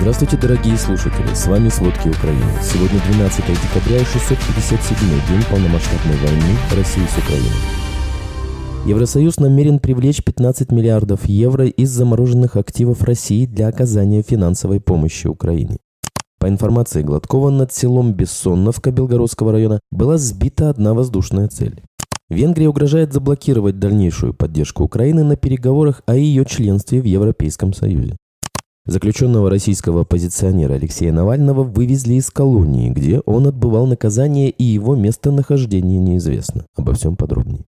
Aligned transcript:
Здравствуйте, 0.00 0.36
дорогие 0.36 0.76
слушатели! 0.76 1.34
С 1.34 1.48
вами 1.48 1.68
«Сводки 1.70 2.08
Украины». 2.08 2.44
Сегодня 2.62 3.00
12 3.10 3.44
декабря 3.46 4.00
и 4.00 4.04
657 4.04 4.96
день 5.28 5.42
полномасштабной 5.50 6.16
войны 6.18 6.56
России 6.76 7.02
с 7.02 7.18
Украиной. 7.18 7.50
Евросоюз 8.86 9.38
намерен 9.40 9.80
привлечь 9.80 10.22
15 10.22 10.70
миллиардов 10.70 11.26
евро 11.26 11.66
из 11.66 11.90
замороженных 11.90 12.54
активов 12.54 13.02
России 13.02 13.44
для 13.44 13.66
оказания 13.66 14.22
финансовой 14.22 14.80
помощи 14.80 15.26
Украине. 15.26 15.78
По 16.38 16.48
информации 16.48 17.02
Гладкова, 17.02 17.50
над 17.50 17.72
селом 17.72 18.14
Бессонновка 18.14 18.92
Белгородского 18.92 19.50
района 19.50 19.80
была 19.90 20.16
сбита 20.16 20.70
одна 20.70 20.94
воздушная 20.94 21.48
цель. 21.48 21.82
Венгрия 22.30 22.68
угрожает 22.68 23.12
заблокировать 23.12 23.80
дальнейшую 23.80 24.32
поддержку 24.32 24.84
Украины 24.84 25.24
на 25.24 25.34
переговорах 25.34 26.02
о 26.06 26.14
ее 26.14 26.44
членстве 26.44 27.00
в 27.00 27.04
Европейском 27.04 27.72
Союзе. 27.72 28.16
Заключенного 28.88 29.50
российского 29.50 30.00
оппозиционера 30.00 30.72
Алексея 30.72 31.12
Навального 31.12 31.62
вывезли 31.62 32.14
из 32.14 32.30
колонии, 32.30 32.88
где 32.88 33.20
он 33.26 33.46
отбывал 33.46 33.86
наказание 33.86 34.48
и 34.48 34.64
его 34.64 34.96
местонахождение 34.96 35.98
неизвестно. 35.98 36.64
Обо 36.74 36.94
всем 36.94 37.14
подробнее. 37.14 37.66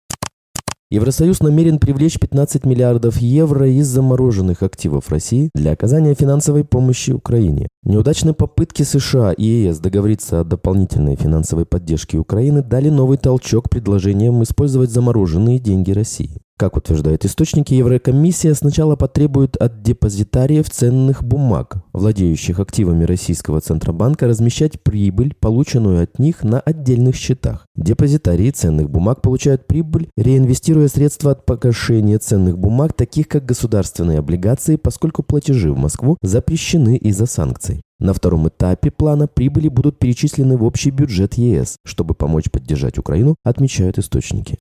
Евросоюз 0.90 1.40
намерен 1.40 1.78
привлечь 1.78 2.18
15 2.18 2.64
миллиардов 2.64 3.18
евро 3.18 3.68
из 3.68 3.88
замороженных 3.88 4.62
активов 4.62 5.10
России 5.10 5.50
для 5.54 5.72
оказания 5.72 6.14
финансовой 6.14 6.64
помощи 6.64 7.10
Украине. 7.10 7.68
Неудачные 7.82 8.32
попытки 8.32 8.82
США 8.82 9.32
и 9.32 9.44
ЕС 9.44 9.80
договориться 9.80 10.40
о 10.40 10.44
дополнительной 10.44 11.16
финансовой 11.16 11.66
поддержке 11.66 12.16
Украины 12.16 12.62
дали 12.62 12.88
новый 12.88 13.18
толчок 13.18 13.68
предложениям 13.68 14.42
использовать 14.42 14.90
замороженные 14.90 15.58
деньги 15.58 15.92
России. 15.92 16.40
Как 16.62 16.76
утверждают 16.76 17.24
источники, 17.24 17.74
Еврокомиссия 17.74 18.54
сначала 18.54 18.94
потребует 18.94 19.56
от 19.56 19.82
депозитариев 19.82 20.70
ценных 20.70 21.24
бумаг, 21.24 21.82
владеющих 21.92 22.60
активами 22.60 23.02
Российского 23.02 23.60
Центробанка, 23.60 24.28
размещать 24.28 24.80
прибыль, 24.80 25.34
полученную 25.34 26.04
от 26.04 26.20
них 26.20 26.44
на 26.44 26.60
отдельных 26.60 27.16
счетах. 27.16 27.66
Депозитарии 27.74 28.50
ценных 28.50 28.90
бумаг 28.90 29.22
получают 29.22 29.66
прибыль, 29.66 30.08
реинвестируя 30.16 30.86
средства 30.86 31.32
от 31.32 31.44
погашения 31.46 32.20
ценных 32.20 32.56
бумаг, 32.56 32.92
таких 32.92 33.26
как 33.26 33.44
государственные 33.44 34.20
облигации, 34.20 34.76
поскольку 34.76 35.24
платежи 35.24 35.72
в 35.72 35.76
Москву 35.76 36.16
запрещены 36.22 36.96
из-за 36.96 37.26
санкций. 37.26 37.82
На 37.98 38.14
втором 38.14 38.46
этапе 38.46 38.92
плана 38.92 39.26
прибыли 39.26 39.66
будут 39.66 39.98
перечислены 39.98 40.56
в 40.56 40.62
общий 40.62 40.92
бюджет 40.92 41.34
ЕС, 41.34 41.74
чтобы 41.84 42.14
помочь 42.14 42.52
поддержать 42.52 42.98
Украину, 42.98 43.34
отмечают 43.42 43.98
источники. 43.98 44.58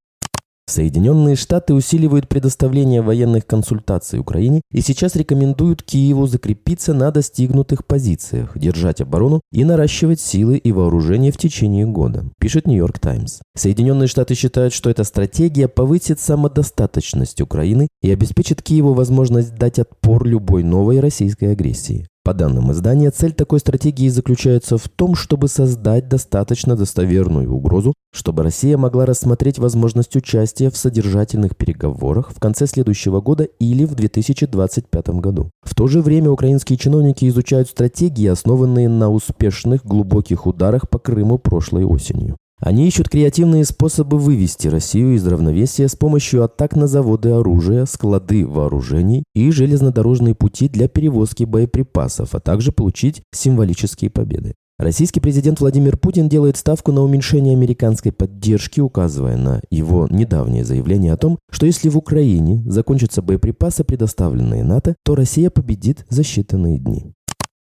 Соединенные 0.71 1.35
Штаты 1.35 1.73
усиливают 1.73 2.29
предоставление 2.29 3.01
военных 3.01 3.45
консультаций 3.45 4.19
Украине 4.19 4.61
и 4.71 4.79
сейчас 4.79 5.17
рекомендуют 5.17 5.83
Киеву 5.83 6.27
закрепиться 6.27 6.93
на 6.93 7.11
достигнутых 7.11 7.85
позициях, 7.85 8.57
держать 8.57 9.01
оборону 9.01 9.41
и 9.51 9.65
наращивать 9.65 10.21
силы 10.21 10.55
и 10.55 10.71
вооружение 10.71 11.33
в 11.33 11.37
течение 11.37 11.85
года, 11.85 12.23
пишет 12.39 12.67
Нью-Йорк 12.67 12.99
Таймс. 12.99 13.41
Соединенные 13.53 14.07
Штаты 14.07 14.33
считают, 14.33 14.73
что 14.73 14.89
эта 14.89 15.03
стратегия 15.03 15.67
повысит 15.67 16.21
самодостаточность 16.21 17.41
Украины 17.41 17.89
и 18.01 18.09
обеспечит 18.09 18.61
Киеву 18.61 18.93
возможность 18.93 19.55
дать 19.55 19.77
отпор 19.77 20.25
любой 20.25 20.63
новой 20.63 21.01
российской 21.01 21.51
агрессии. 21.51 22.07
По 22.23 22.35
данным 22.35 22.71
издания, 22.71 23.09
цель 23.09 23.33
такой 23.33 23.59
стратегии 23.59 24.07
заключается 24.07 24.77
в 24.77 24.87
том, 24.87 25.15
чтобы 25.15 25.47
создать 25.47 26.07
достаточно 26.07 26.75
достоверную 26.75 27.51
угрозу, 27.51 27.93
чтобы 28.13 28.43
Россия 28.43 28.77
могла 28.77 29.05
рассмотреть 29.05 29.57
возможность 29.57 30.15
участия 30.15 30.69
в 30.69 30.77
содержательных 30.77 31.55
переговорах 31.55 32.31
в 32.31 32.39
конце 32.39 32.67
следующего 32.67 33.21
года 33.21 33.43
или 33.43 33.85
в 33.85 33.95
2025 33.95 35.09
году. 35.21 35.49
В 35.63 35.73
то 35.75 35.87
же 35.87 36.01
время 36.01 36.29
украинские 36.29 36.77
чиновники 36.77 37.27
изучают 37.27 37.69
стратегии, 37.69 38.27
основанные 38.27 38.89
на 38.89 39.09
успешных 39.09 39.85
глубоких 39.85 40.45
ударах 40.45 40.89
по 40.89 40.99
Крыму 40.99 41.37
прошлой 41.37 41.85
осенью. 41.85 42.37
Они 42.61 42.87
ищут 42.87 43.09
креативные 43.09 43.65
способы 43.65 44.19
вывести 44.19 44.67
Россию 44.67 45.15
из 45.15 45.25
равновесия 45.25 45.87
с 45.87 45.95
помощью 45.95 46.43
атак 46.43 46.75
на 46.75 46.85
заводы 46.85 47.31
оружия, 47.31 47.85
склады 47.85 48.45
вооружений 48.45 49.23
и 49.33 49.49
железнодорожные 49.49 50.35
пути 50.35 50.69
для 50.69 50.87
перевозки 50.87 51.43
боеприпасов, 51.43 52.35
а 52.35 52.39
также 52.39 52.71
получить 52.71 53.23
символические 53.33 54.11
победы. 54.11 54.53
Российский 54.81 55.19
президент 55.19 55.59
Владимир 55.59 55.95
Путин 55.95 56.27
делает 56.27 56.57
ставку 56.57 56.91
на 56.91 57.03
уменьшение 57.03 57.53
американской 57.53 58.11
поддержки, 58.11 58.79
указывая 58.79 59.37
на 59.37 59.61
его 59.69 60.07
недавнее 60.09 60.65
заявление 60.65 61.13
о 61.13 61.17
том, 61.17 61.37
что 61.51 61.67
если 61.67 61.87
в 61.87 61.99
Украине 61.99 62.63
закончатся 62.65 63.21
боеприпасы, 63.21 63.83
предоставленные 63.83 64.63
НАТО, 64.63 64.95
то 65.05 65.13
Россия 65.13 65.51
победит 65.51 66.07
за 66.09 66.23
считанные 66.23 66.79
дни. 66.79 67.13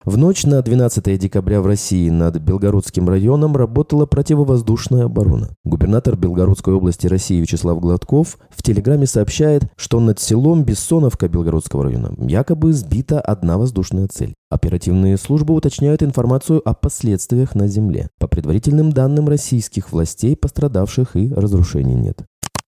В 0.06 0.16
ночь 0.16 0.44
на 0.44 0.62
12 0.62 1.18
декабря 1.18 1.60
в 1.60 1.66
России 1.66 2.08
над 2.08 2.38
Белгородским 2.38 3.06
районом 3.06 3.54
работала 3.54 4.06
противовоздушная 4.06 5.04
оборона. 5.04 5.50
Губернатор 5.62 6.16
Белгородской 6.16 6.72
области 6.72 7.06
России 7.06 7.38
Вячеслав 7.38 7.78
Гладков 7.80 8.38
в 8.48 8.62
телеграмме 8.62 9.06
сообщает, 9.06 9.70
что 9.76 10.00
над 10.00 10.18
селом 10.18 10.64
Бессоновка 10.64 11.28
Белгородского 11.28 11.84
района 11.84 12.14
якобы 12.16 12.72
сбита 12.72 13.20
одна 13.20 13.58
воздушная 13.58 14.08
цель. 14.08 14.32
Оперативные 14.48 15.18
службы 15.18 15.52
уточняют 15.52 16.02
информацию 16.02 16.66
о 16.66 16.72
последствиях 16.72 17.54
на 17.54 17.68
земле. 17.68 18.08
По 18.18 18.26
предварительным 18.26 18.92
данным 18.92 19.28
российских 19.28 19.92
властей 19.92 20.34
пострадавших 20.34 21.14
и 21.14 21.30
разрушений 21.30 21.94
нет. 21.94 22.24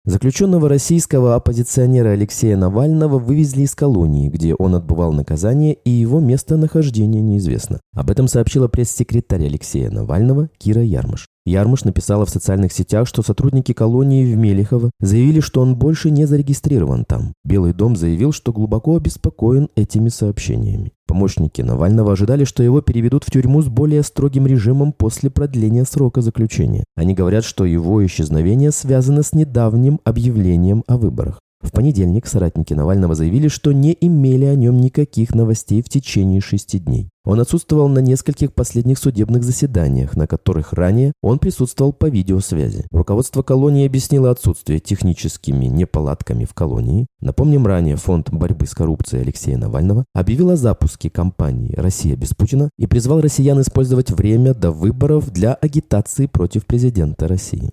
Заключенного 0.05 0.69
российского 0.69 1.33
оппозиционера 1.33 2.09
Алексея 2.09 2.57
Навального 2.57 3.17
вывезли 3.17 3.63
из 3.63 3.73
колонии, 3.73 4.29
где 4.29 4.53
он 4.53 4.75
отбывал 4.75 5.11
наказание, 5.13 5.73
и 5.73 5.89
его 5.89 6.19
местонахождение 6.19 7.23
неизвестно. 7.23 7.81
Об 7.95 8.11
этом 8.11 8.27
сообщила 8.27 8.67
пресс-секретарь 8.67 9.45
Алексея 9.45 9.89
Навального 9.89 10.49
Кира 10.59 10.83
Ярмыш. 10.83 11.25
Ярмыш 11.45 11.83
написала 11.83 12.25
в 12.25 12.29
социальных 12.29 12.73
сетях, 12.73 13.07
что 13.07 13.21
сотрудники 13.21 13.71
колонии 13.71 14.25
в 14.25 14.35
Мелехово 14.35 14.89
заявили, 14.99 15.39
что 15.39 15.61
он 15.61 15.75
больше 15.75 16.09
не 16.09 16.25
зарегистрирован 16.25 17.05
там. 17.05 17.33
Белый 17.43 17.73
дом 17.73 17.95
заявил, 17.95 18.31
что 18.31 18.51
глубоко 18.51 18.97
обеспокоен 18.97 19.69
этими 19.75 20.09
сообщениями. 20.09 20.91
Помощники 21.07 21.61
Навального 21.61 22.13
ожидали, 22.13 22.45
что 22.45 22.63
его 22.63 22.81
переведут 22.81 23.23
в 23.23 23.31
тюрьму 23.31 23.61
с 23.61 23.67
более 23.67 24.01
строгим 24.01 24.47
режимом 24.47 24.91
после 24.91 25.29
продления 25.29 25.85
срока 25.85 26.21
заключения. 26.21 26.83
Они 26.95 27.13
говорят, 27.13 27.43
что 27.43 27.63
его 27.63 28.03
исчезновение 28.03 28.71
связано 28.71 29.21
с 29.21 29.33
недавним 29.33 29.99
объявлением 30.03 30.83
о 30.87 30.97
выборах. 30.97 31.39
В 31.61 31.71
понедельник 31.71 32.27
соратники 32.27 32.73
Навального 32.73 33.15
заявили, 33.15 33.47
что 33.47 33.71
не 33.71 33.97
имели 33.99 34.45
о 34.45 34.55
нем 34.55 34.77
никаких 34.77 35.33
новостей 35.33 35.81
в 35.81 35.89
течение 35.89 36.41
шести 36.41 36.79
дней. 36.79 37.09
Он 37.25 37.39
отсутствовал 37.39 37.87
на 37.87 37.99
нескольких 37.99 38.53
последних 38.53 38.99
судебных 38.99 39.43
заседаниях, 39.43 40.15
на 40.15 40.27
которых 40.27 40.73
ранее 40.73 41.13
он 41.23 41.39
присутствовал 41.39 41.91
по 41.91 42.07
видеосвязи. 42.07 42.85
Руководство 42.91 43.41
колонии 43.41 43.87
объяснило 43.87 44.29
отсутствие 44.29 44.79
техническими 44.79 45.65
неполадками 45.65 46.45
в 46.45 46.53
колонии. 46.53 47.07
Напомним, 47.19 47.65
ранее 47.65 47.95
Фонд 47.95 48.29
борьбы 48.31 48.67
с 48.67 48.75
коррупцией 48.75 49.23
Алексея 49.23 49.57
Навального 49.57 50.05
объявил 50.13 50.51
о 50.51 50.57
запуске 50.57 51.09
кампании 51.09 51.73
«Россия 51.75 52.15
без 52.15 52.35
Путина» 52.35 52.69
и 52.77 52.85
призвал 52.85 53.21
россиян 53.21 53.59
использовать 53.61 54.11
время 54.11 54.53
до 54.53 54.71
выборов 54.71 55.31
для 55.31 55.55
агитации 55.55 56.27
против 56.27 56.67
президента 56.67 57.27
России. 57.27 57.71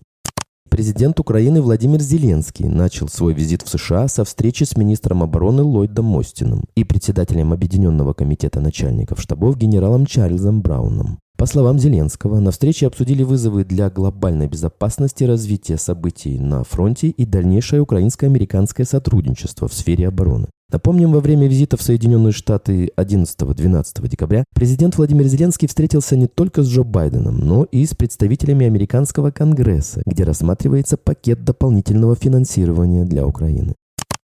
Президент 0.72 1.20
Украины 1.20 1.60
Владимир 1.60 2.00
Зеленский 2.00 2.66
начал 2.66 3.06
свой 3.06 3.34
визит 3.34 3.60
в 3.60 3.68
США 3.68 4.08
со 4.08 4.24
встречи 4.24 4.64
с 4.64 4.74
министром 4.74 5.22
обороны 5.22 5.62
Ллойдом 5.62 6.06
Мостином 6.06 6.64
и 6.74 6.82
председателем 6.82 7.52
Объединенного 7.52 8.14
комитета 8.14 8.58
начальников 8.62 9.20
штабов 9.20 9.58
генералом 9.58 10.06
Чарльзом 10.06 10.62
Брауном. 10.62 11.18
По 11.36 11.44
словам 11.44 11.78
Зеленского, 11.78 12.40
на 12.40 12.52
встрече 12.52 12.86
обсудили 12.86 13.22
вызовы 13.22 13.66
для 13.66 13.90
глобальной 13.90 14.48
безопасности, 14.48 15.24
развития 15.24 15.76
событий 15.76 16.38
на 16.38 16.64
фронте 16.64 17.08
и 17.08 17.26
дальнейшее 17.26 17.82
украинско-американское 17.82 18.86
сотрудничество 18.86 19.68
в 19.68 19.74
сфере 19.74 20.08
обороны. 20.08 20.46
Напомним, 20.72 21.12
во 21.12 21.20
время 21.20 21.48
визита 21.48 21.76
в 21.76 21.82
Соединенные 21.82 22.32
Штаты 22.32 22.90
11-12 22.96 24.08
декабря 24.08 24.44
президент 24.54 24.96
Владимир 24.96 25.26
Зеленский 25.26 25.68
встретился 25.68 26.16
не 26.16 26.26
только 26.26 26.62
с 26.62 26.66
Джо 26.66 26.82
Байденом, 26.82 27.38
но 27.38 27.64
и 27.64 27.84
с 27.84 27.94
представителями 27.94 28.66
американского 28.66 29.30
Конгресса, 29.30 30.02
где 30.06 30.24
рассматривается 30.24 30.96
пакет 30.96 31.44
дополнительного 31.44 32.16
финансирования 32.16 33.04
для 33.04 33.26
Украины. 33.26 33.74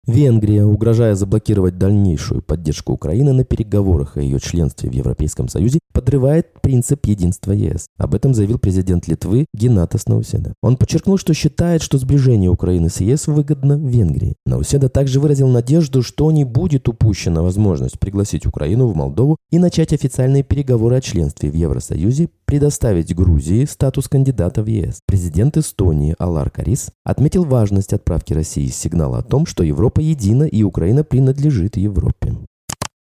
Венгрия, 0.06 0.64
угрожая 0.64 1.16
заблокировать 1.16 1.78
дальнейшую 1.78 2.40
поддержку 2.40 2.92
Украины 2.92 3.32
на 3.32 3.44
переговорах 3.44 4.16
о 4.16 4.20
ее 4.20 4.38
членстве 4.38 4.88
в 4.88 4.92
Европейском 4.92 5.48
Союзе, 5.48 5.80
подрывает 5.92 6.60
принцип 6.60 7.06
единства 7.06 7.52
ЕС. 7.52 7.86
Об 7.98 8.14
этом 8.14 8.32
заявил 8.32 8.58
президент 8.58 9.08
Литвы 9.08 9.46
Геннатас 9.52 10.06
Науседа. 10.06 10.54
Он 10.62 10.76
подчеркнул, 10.76 11.18
что 11.18 11.34
считает, 11.34 11.82
что 11.82 11.98
сближение 11.98 12.50
Украины 12.50 12.88
с 12.88 13.00
ЕС 13.00 13.26
выгодно 13.26 13.72
Венгрии. 13.72 14.36
Науседа 14.46 14.88
также 14.88 15.18
выразил 15.18 15.48
надежду, 15.48 16.02
что 16.02 16.30
не 16.30 16.44
будет 16.44 16.88
упущена 16.88 17.42
возможность 17.42 17.98
пригласить 17.98 18.46
Украину 18.46 18.86
в 18.86 18.94
Молдову 18.94 19.36
и 19.50 19.58
начать 19.58 19.92
официальные 19.92 20.44
переговоры 20.44 20.96
о 20.96 21.00
членстве 21.00 21.50
в 21.50 21.54
Евросоюзе, 21.54 22.28
предоставить 22.46 23.14
Грузии 23.14 23.64
статус 23.64 24.08
кандидата 24.08 24.62
в 24.62 24.66
ЕС. 24.66 25.00
Президент 25.06 25.56
Эстонии 25.56 26.14
Алар 26.18 26.48
Карис 26.50 26.90
отметил 27.04 27.44
важность 27.44 27.92
отправки 27.92 28.32
России 28.32 28.68
сигнала 28.68 29.18
о 29.18 29.22
том, 29.22 29.44
что 29.46 29.64
Европа 29.64 30.00
едина 30.00 30.44
и 30.44 30.62
Украина 30.62 31.04
принадлежит 31.04 31.76
Европе. 31.76 32.36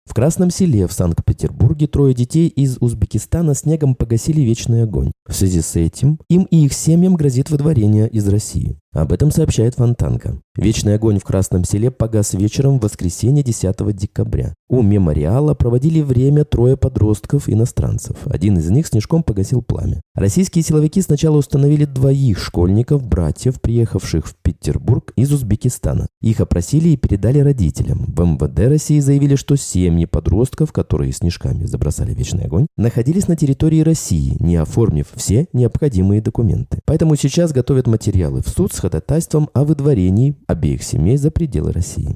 В 0.10 0.14
Красном 0.16 0.50
селе 0.50 0.88
в 0.88 0.92
Санкт-Петербурге 0.92 1.86
трое 1.86 2.16
детей 2.16 2.48
из 2.48 2.78
Узбекистана 2.80 3.54
снегом 3.54 3.94
погасили 3.94 4.42
вечный 4.42 4.82
огонь. 4.82 5.12
В 5.28 5.36
связи 5.36 5.62
с 5.62 5.76
этим 5.76 6.20
им 6.30 6.48
и 6.50 6.66
их 6.66 6.74
семьям 6.74 7.16
грозит 7.16 7.52
выдворение 7.52 8.10
из 8.10 8.28
России. 8.28 8.80
Об 8.92 9.14
этом 9.14 9.30
сообщает 9.30 9.76
Фонтанка. 9.76 10.42
Вечный 10.56 10.96
огонь 10.96 11.20
в 11.20 11.24
Красном 11.24 11.64
селе 11.64 11.92
погас 11.92 12.34
вечером 12.34 12.80
в 12.80 12.84
воскресенье 12.84 13.44
10 13.44 13.96
декабря. 13.96 14.56
У 14.68 14.82
мемориала 14.82 15.54
проводили 15.54 16.02
время 16.02 16.44
трое 16.44 16.76
подростков-иностранцев. 16.76 18.18
Один 18.26 18.58
из 18.58 18.70
них 18.70 18.88
снежком 18.88 19.22
погасил 19.22 19.62
пламя. 19.62 20.02
Российские 20.16 20.64
силовики 20.64 21.02
сначала 21.02 21.38
установили 21.38 21.86
двоих 21.86 22.40
школьников, 22.40 23.04
братьев, 23.04 23.62
приехавших 23.62 24.26
в 24.26 24.36
Петербург 24.42 25.14
из 25.16 25.32
Узбекистана. 25.32 26.08
Их 26.22 26.42
опросили 26.42 26.90
и 26.90 26.98
передали 26.98 27.40
родителям. 27.40 28.06
В 28.08 28.22
МВД 28.22 28.60
России 28.68 29.00
заявили, 29.00 29.36
что 29.36 29.56
семьи 29.56 30.06
подростков, 30.06 30.74
которые 30.74 31.14
снежками 31.14 31.66
забросали 31.66 32.14
вечный 32.16 32.46
огонь, 32.46 32.68
находились 32.76 33.28
на 33.28 33.36
территории 33.36 33.82
России, 33.82 34.36
не 34.40 34.56
оформив 34.56 35.08
все 35.16 35.48
необходимые 35.54 36.22
документы. 36.22 36.80
Поэтому 36.86 37.16
сейчас 37.16 37.52
готовят 37.52 37.86
материалы 37.86 38.42
в 38.42 38.50
суд 38.50 38.74
с 38.80 38.82
ходатайством 38.82 39.50
о 39.54 39.66
выдворении 39.66 40.38
обеих 40.48 40.84
семей 40.84 41.18
за 41.18 41.32
пределы 41.32 41.74
России. 41.74 42.16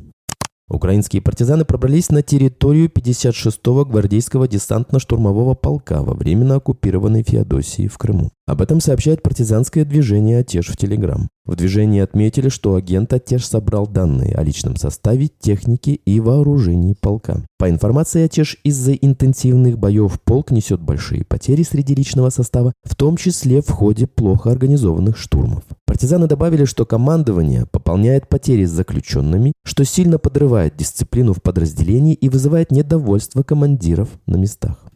Украинские 0.69 1.21
партизаны 1.21 1.65
пробрались 1.65 2.09
на 2.09 2.23
территорию 2.23 2.87
56-го 2.87 3.83
гвардейского 3.83 4.47
десантно-штурмового 4.47 5.55
полка 5.55 6.01
во 6.01 6.13
временно 6.13 6.55
оккупированной 6.55 7.23
Феодосии 7.23 7.87
в 7.87 7.97
Крыму. 7.97 8.31
Об 8.47 8.61
этом 8.61 8.79
сообщает 8.79 9.21
партизанское 9.21 9.83
движение 9.83 10.39
«Отеж» 10.39 10.69
в 10.69 10.77
Телеграм. 10.77 11.27
В 11.45 11.57
движении 11.57 11.99
отметили, 11.99 12.47
что 12.47 12.75
агент 12.75 13.11
«Отеж» 13.11 13.45
собрал 13.45 13.87
данные 13.87 14.33
о 14.35 14.43
личном 14.43 14.77
составе, 14.77 15.27
технике 15.27 15.93
и 15.93 16.21
вооружении 16.21 16.95
полка. 16.99 17.45
По 17.59 17.69
информации 17.69 18.23
«Отеж», 18.23 18.57
из-за 18.63 18.93
интенсивных 18.93 19.77
боев 19.77 20.19
полк 20.21 20.51
несет 20.51 20.81
большие 20.81 21.25
потери 21.25 21.63
среди 21.63 21.93
личного 21.93 22.29
состава, 22.29 22.71
в 22.83 22.95
том 22.95 23.17
числе 23.17 23.61
в 23.61 23.69
ходе 23.69 24.07
плохо 24.07 24.49
организованных 24.49 25.17
штурмов. 25.17 25.63
Партизаны 25.93 26.25
добавили, 26.25 26.65
что 26.65 26.87
командование 26.87 27.67
пополняет 27.67 28.27
потери 28.27 28.65
с 28.65 28.71
заключенными, 28.71 29.53
что 29.63 29.85
сильно 29.85 30.17
подрывает 30.17 30.75
дисциплину 30.75 31.33
в 31.33 31.43
подразделении 31.43 32.15
и 32.15 32.29
вызывает 32.29 32.71
недовольство 32.71 33.43
командиров 33.43 34.09
на 34.25 34.37
местах. 34.37 34.92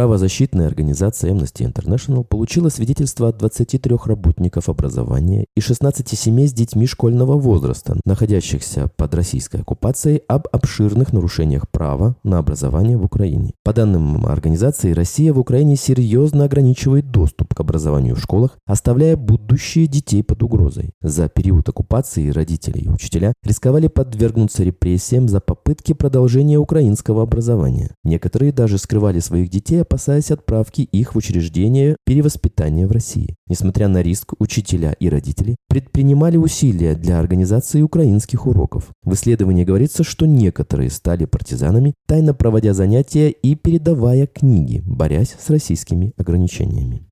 Правозащитная 0.00 0.66
организация 0.66 1.30
Amnesty 1.30 1.70
International 1.70 2.24
получила 2.24 2.70
свидетельство 2.70 3.28
от 3.28 3.36
23 3.36 3.98
работников 4.06 4.70
образования 4.70 5.44
и 5.54 5.60
16 5.60 6.18
семей 6.18 6.48
с 6.48 6.54
детьми 6.54 6.86
школьного 6.86 7.34
возраста, 7.34 7.98
находящихся 8.06 8.90
под 8.96 9.14
российской 9.14 9.60
оккупацией, 9.60 10.22
об 10.26 10.48
обширных 10.52 11.12
нарушениях 11.12 11.68
права 11.68 12.16
на 12.24 12.38
образование 12.38 12.96
в 12.96 13.04
Украине. 13.04 13.52
По 13.62 13.74
данным 13.74 14.24
организации, 14.24 14.92
Россия 14.92 15.34
в 15.34 15.38
Украине 15.38 15.76
серьезно 15.76 16.44
ограничивает 16.44 17.10
доступ 17.10 17.52
к 17.52 17.60
образованию 17.60 18.16
в 18.16 18.22
школах, 18.22 18.56
оставляя 18.64 19.18
будущее 19.18 19.86
детей 19.86 20.22
под 20.22 20.42
угрозой. 20.42 20.92
За 21.02 21.28
период 21.28 21.68
оккупации 21.68 22.30
родители 22.30 22.78
и 22.78 22.88
учителя 22.88 23.34
рисковали 23.44 23.88
подвергнуться 23.88 24.62
репрессиям 24.62 25.28
за 25.28 25.40
попытки 25.40 25.92
продолжения 25.92 26.56
украинского 26.56 27.22
образования. 27.22 27.94
Некоторые 28.02 28.50
даже 28.50 28.78
скрывали 28.78 29.20
своих 29.20 29.50
детей 29.50 29.82
опасаясь 29.90 30.30
отправки 30.30 30.82
их 30.82 31.14
в 31.14 31.18
учреждения 31.18 31.96
перевоспитания 32.06 32.86
в 32.86 32.92
России. 32.92 33.34
Несмотря 33.48 33.88
на 33.88 34.02
риск, 34.02 34.34
учителя 34.38 34.92
и 34.92 35.08
родители 35.08 35.56
предпринимали 35.68 36.36
усилия 36.36 36.94
для 36.94 37.18
организации 37.18 37.82
украинских 37.82 38.46
уроков. 38.46 38.90
В 39.02 39.14
исследовании 39.14 39.64
говорится, 39.64 40.04
что 40.04 40.26
некоторые 40.26 40.90
стали 40.90 41.24
партизанами, 41.24 41.94
тайно 42.06 42.34
проводя 42.34 42.72
занятия 42.72 43.30
и 43.30 43.56
передавая 43.56 44.28
книги, 44.28 44.80
борясь 44.86 45.34
с 45.38 45.50
российскими 45.50 46.12
ограничениями. 46.16 47.09